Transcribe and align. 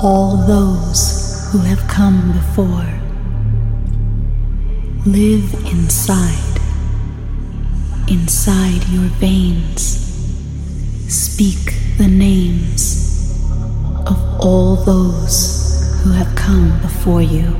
all 0.00 0.36
those 0.36 1.48
who 1.50 1.58
have 1.58 1.80
come 1.88 2.32
before. 2.32 2.86
Live 5.04 5.52
inside, 5.72 6.60
inside 8.08 8.86
your 8.90 9.08
veins. 9.18 10.04
Speak 11.08 11.74
the 11.96 12.06
names 12.06 13.42
of 14.06 14.18
all 14.40 14.76
those 14.76 16.00
who 16.04 16.12
have 16.12 16.32
come 16.36 16.80
before 16.80 17.22
you. 17.22 17.56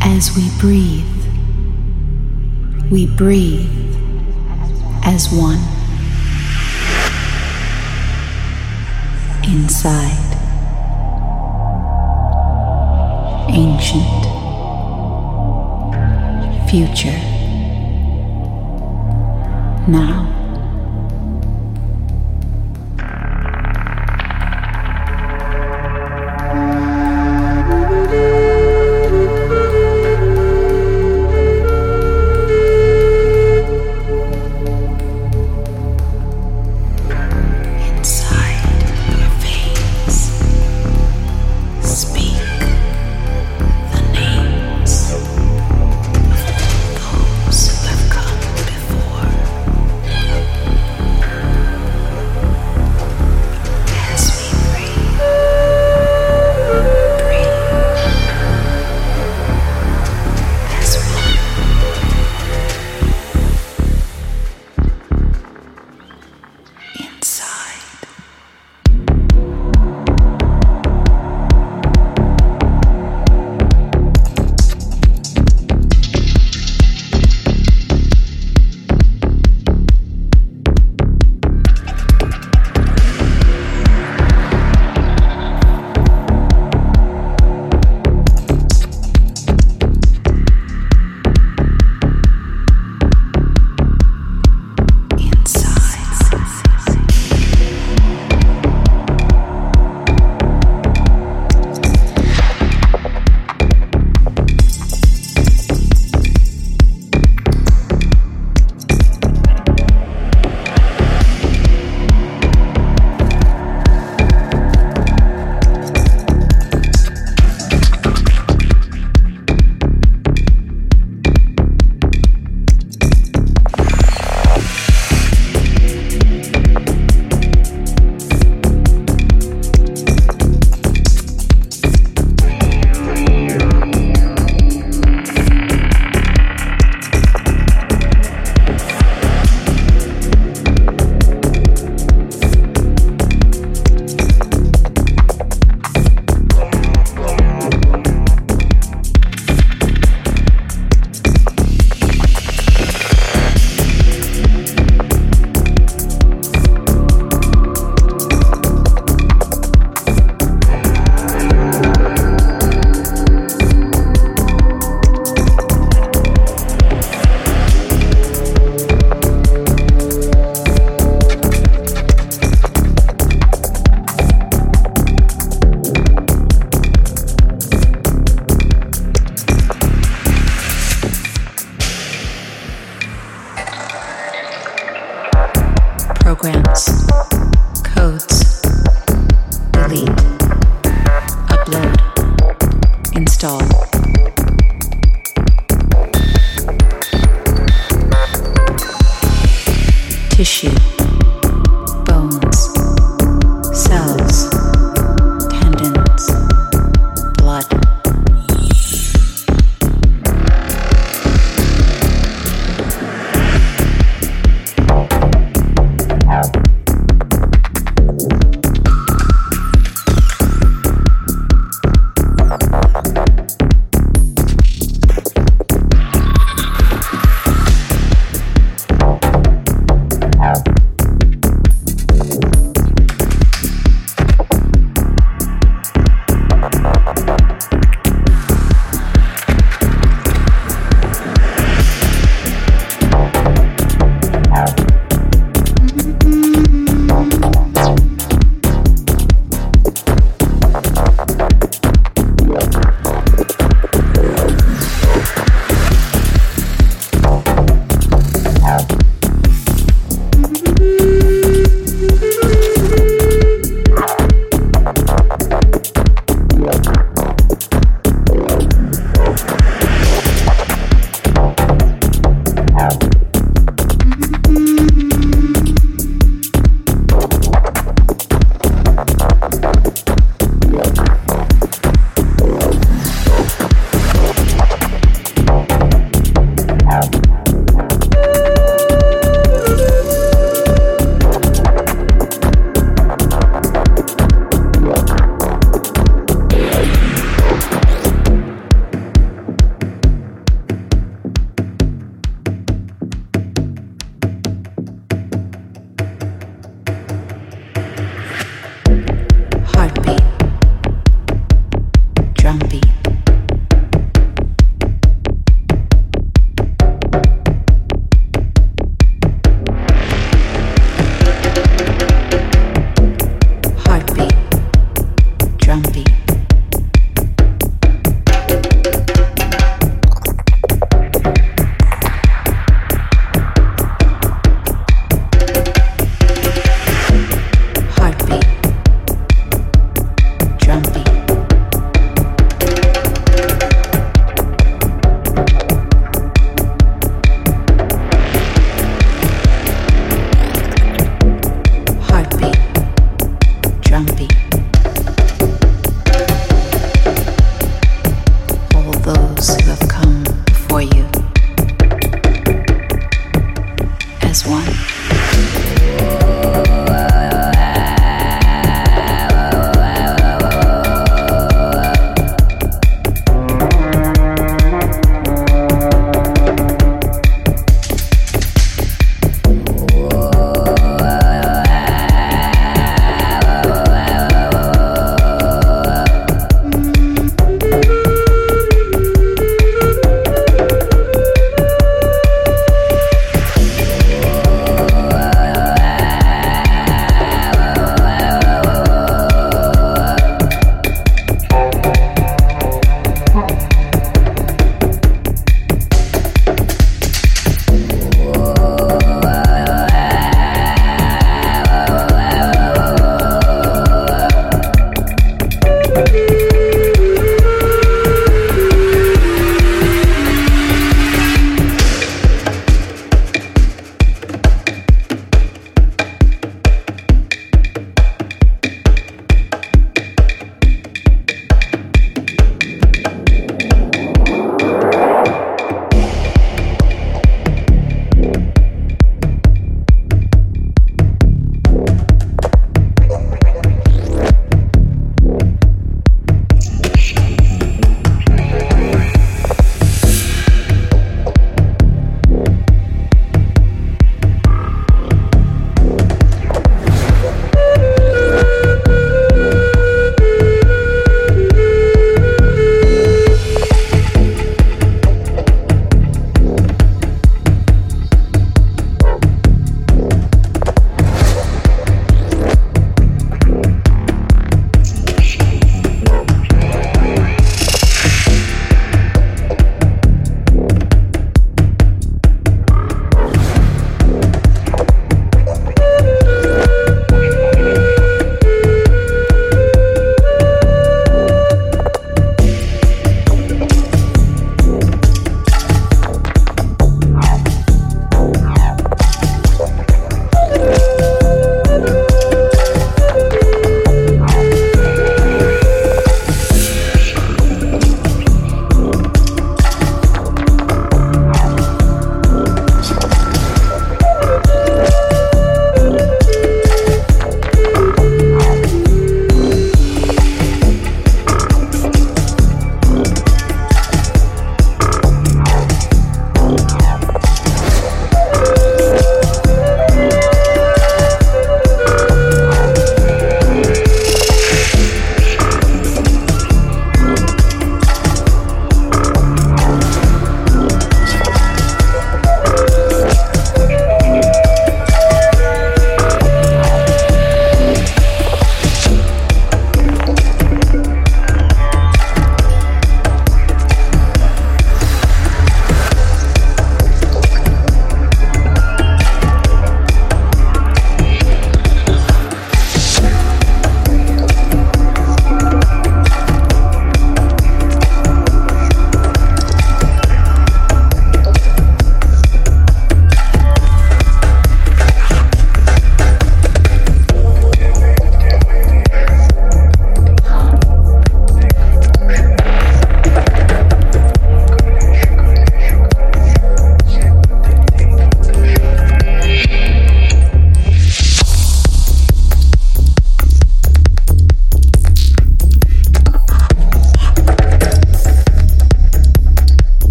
As 0.00 0.34
we 0.34 0.48
breathe, 0.58 1.04
we 2.90 3.06
breathe 3.06 3.68
as 5.04 5.30
one. 5.30 5.81
Inside. 9.52 10.32
Ancient. 13.50 14.22
Future. 16.70 17.20
Now. 19.86 20.41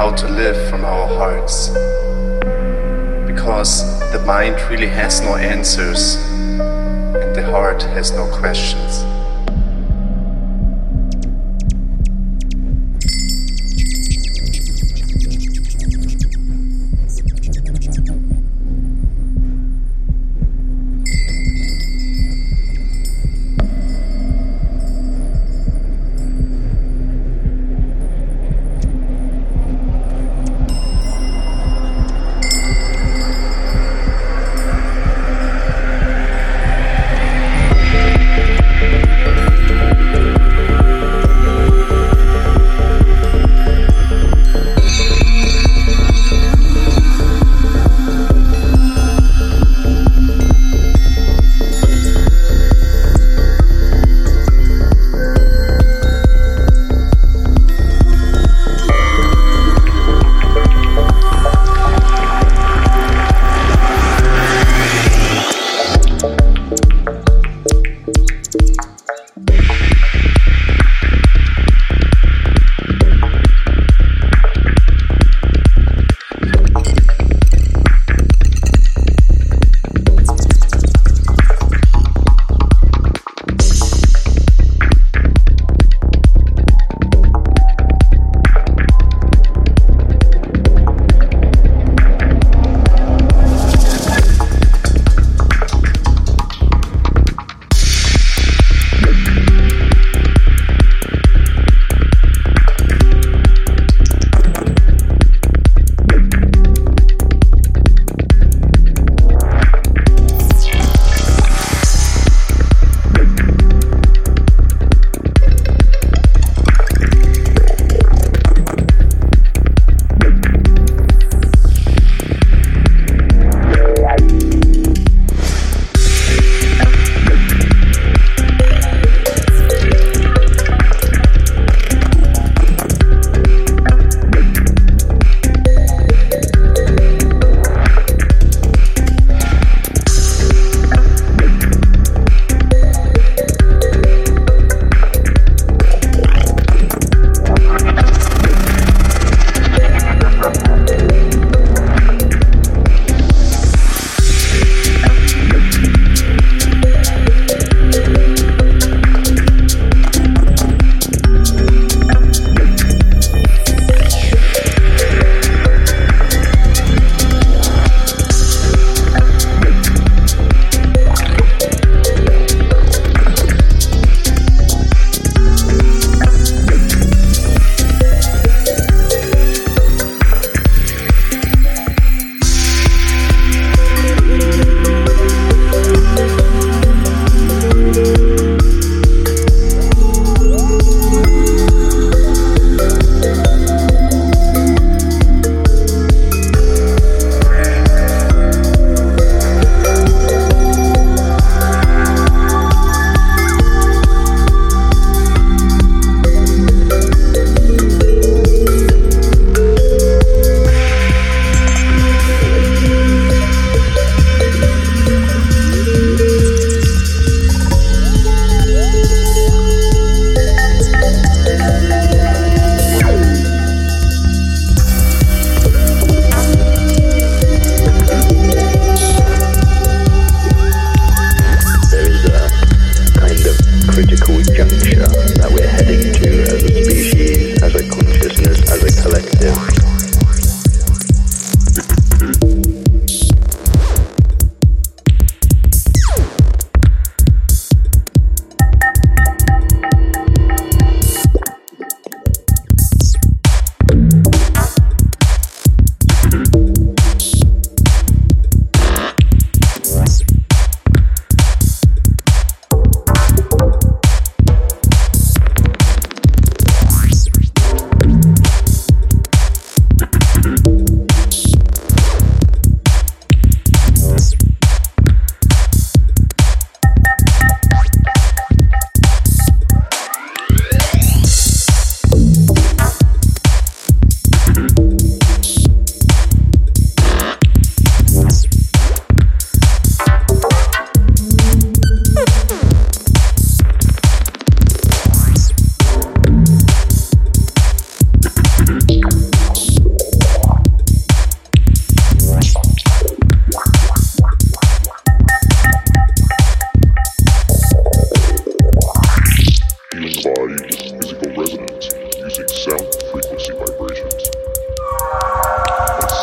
how 0.00 0.10
to 0.10 0.28
live 0.30 0.56
from 0.70 0.82
our 0.82 1.06
hearts. 1.06 1.68
Because 3.30 4.00
the 4.12 4.22
mind 4.24 4.58
really 4.70 4.86
has 4.86 5.20
no 5.20 5.36
answers 5.36 6.16
and 7.22 7.36
the 7.36 7.44
heart 7.50 7.82
has 7.82 8.10
no 8.10 8.26
questions. 8.34 8.89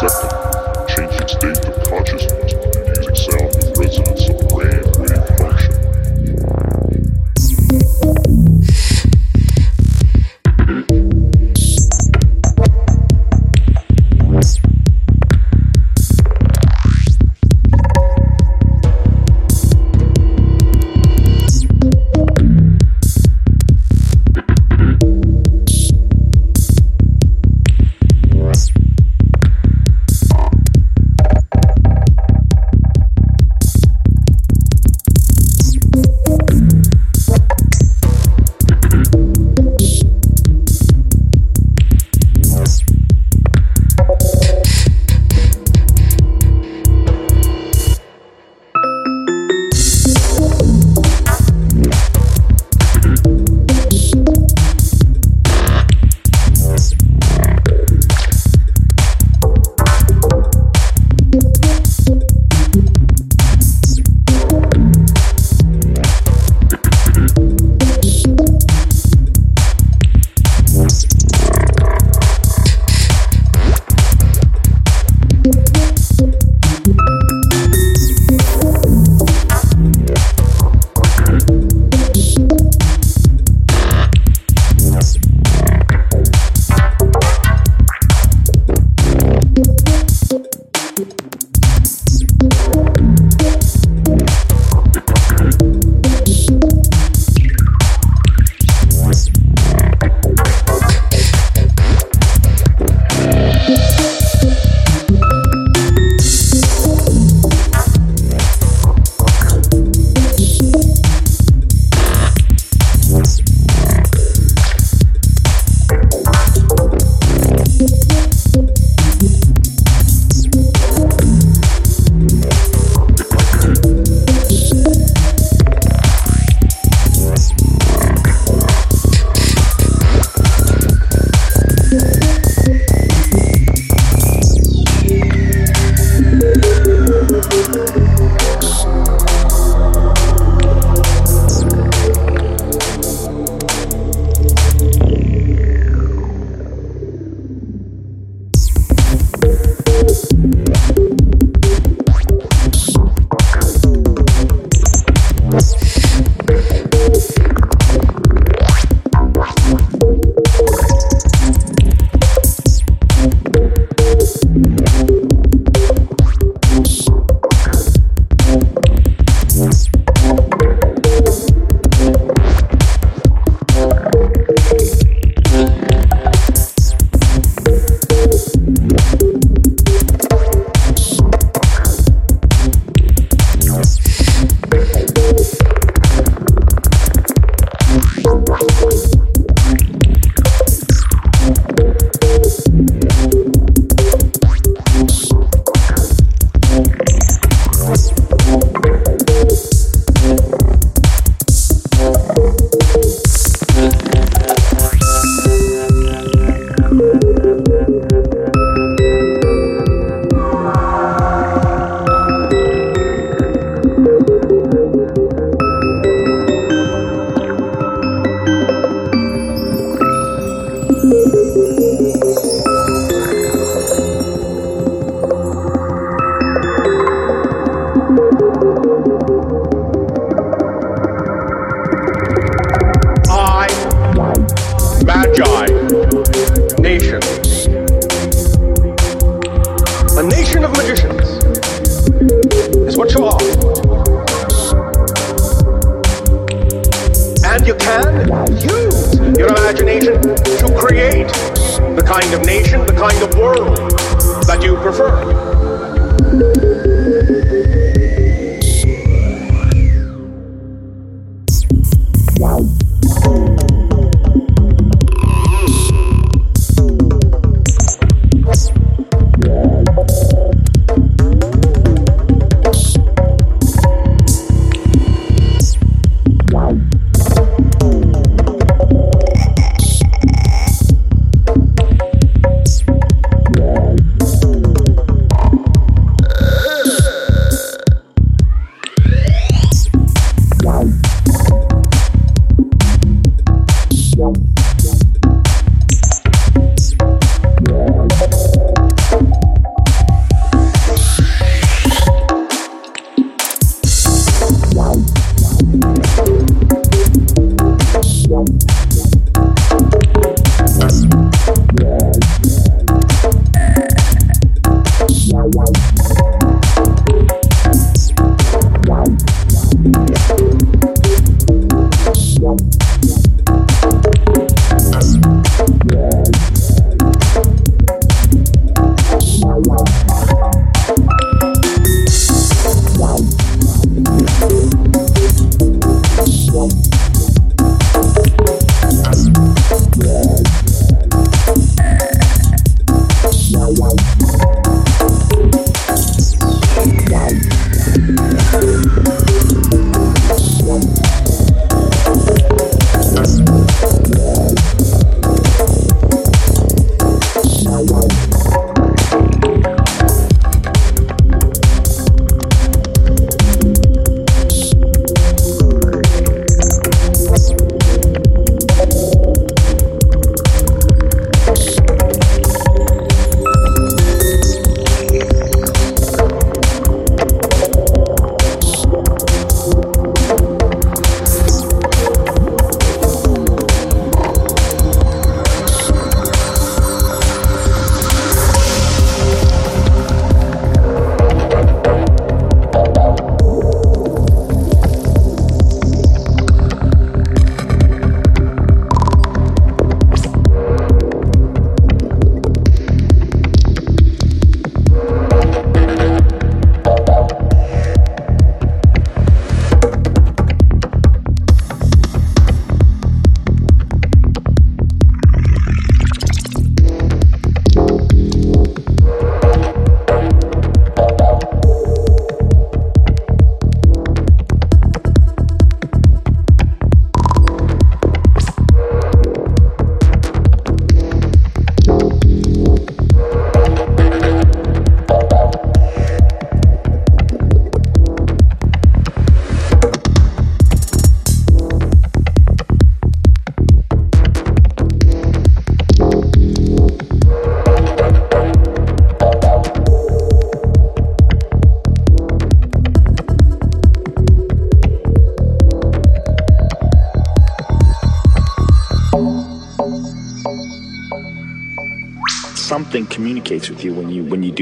scripted. 0.08 0.47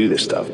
Do 0.05 0.09
this 0.09 0.23
stuff. 0.23 0.47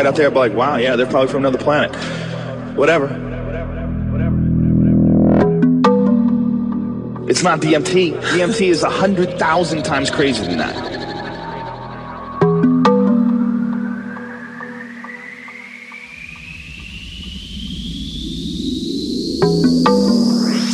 Right 0.00 0.06
out 0.06 0.16
there, 0.16 0.28
I'd 0.28 0.32
be 0.32 0.38
like, 0.38 0.54
wow, 0.54 0.76
yeah, 0.76 0.96
they're 0.96 1.04
probably 1.04 1.28
from 1.28 1.44
another 1.44 1.58
planet. 1.58 1.94
Whatever. 2.74 3.06
It's 7.28 7.42
not 7.42 7.60
DMT. 7.60 8.18
DMT 8.18 8.68
is 8.68 8.82
a 8.82 8.88
hundred 8.88 9.38
thousand 9.38 9.84
times 9.84 10.10
crazier 10.10 10.46
than 10.46 10.58
that. 10.58 11.00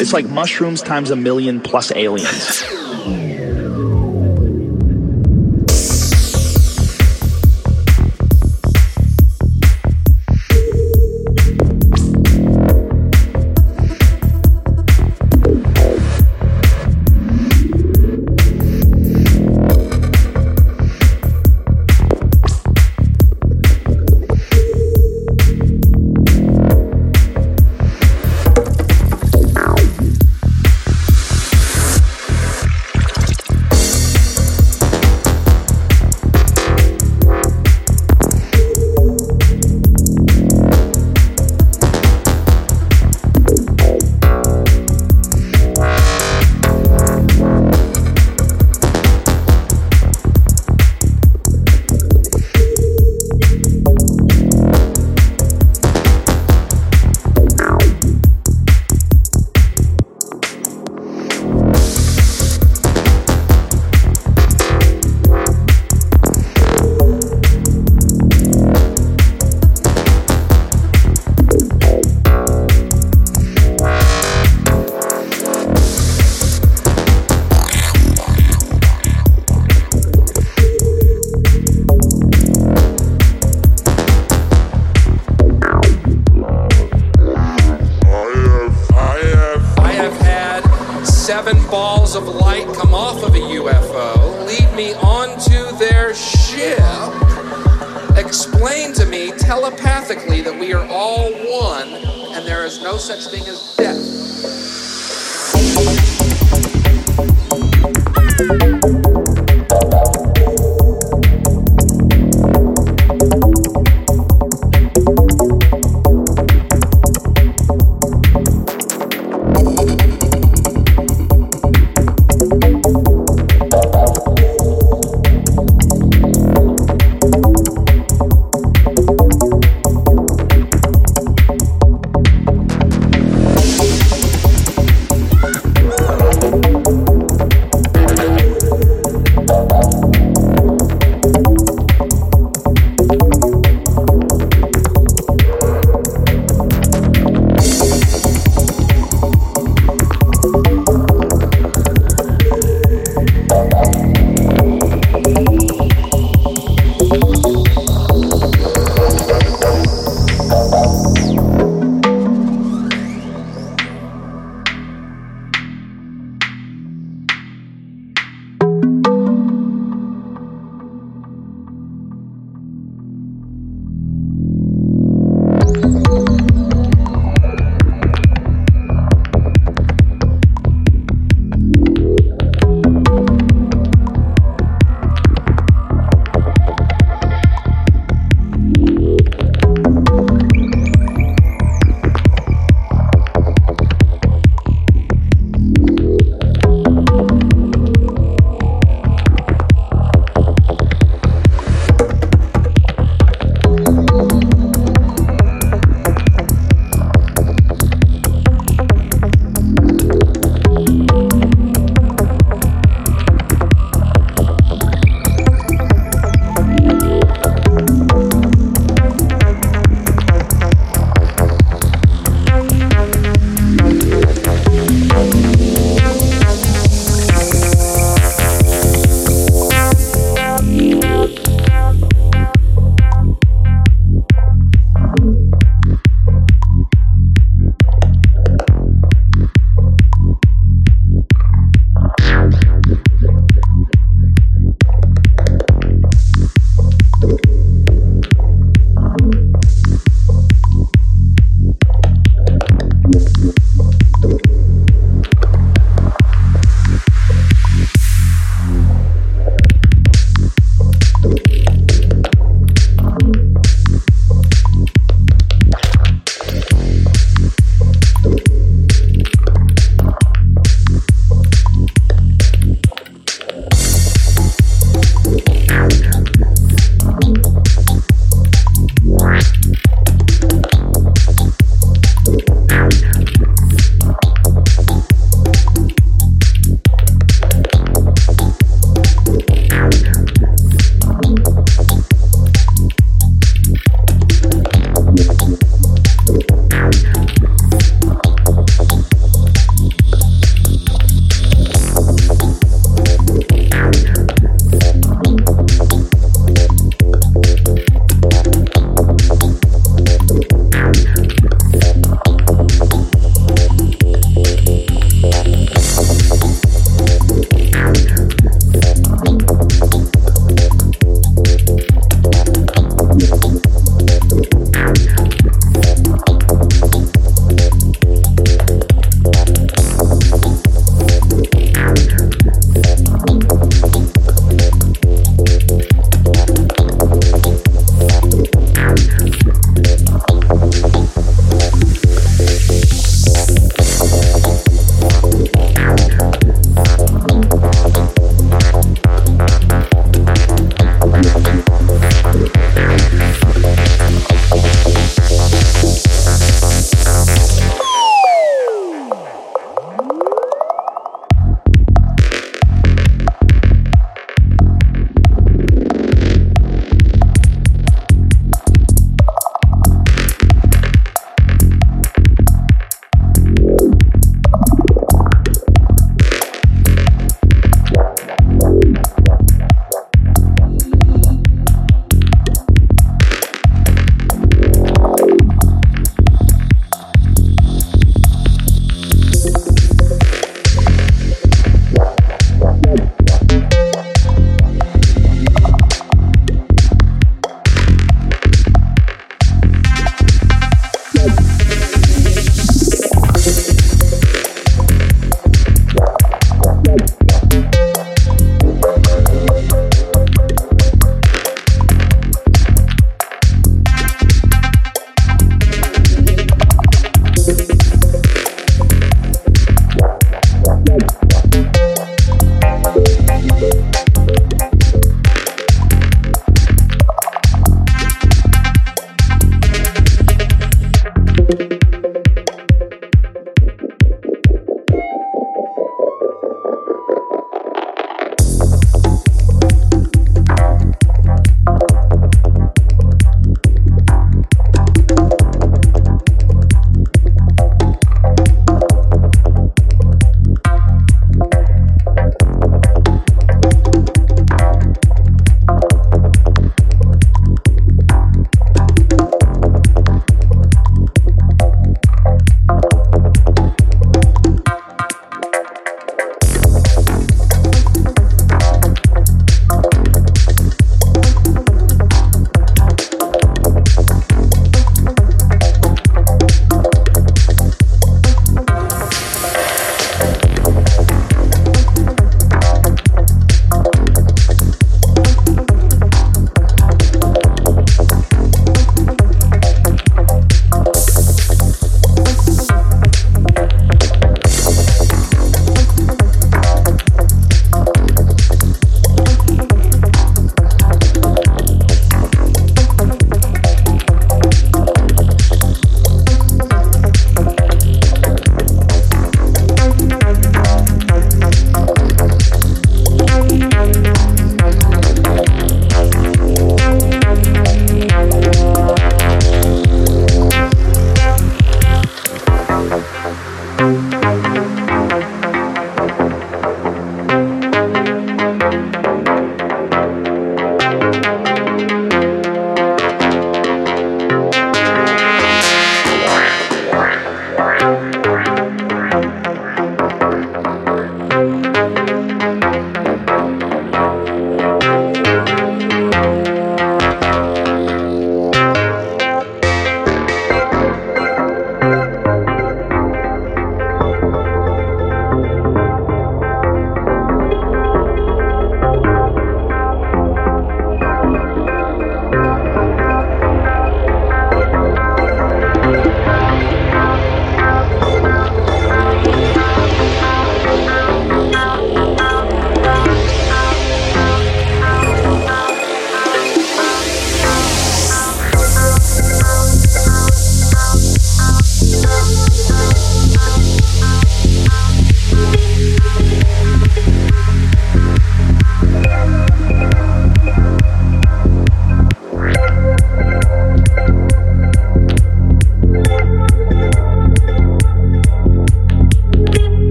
It's 0.00 0.12
like 0.12 0.26
mushrooms 0.28 0.82
times 0.82 1.10
a 1.10 1.16
million 1.16 1.60
plus 1.60 1.90
aliens. 1.96 2.75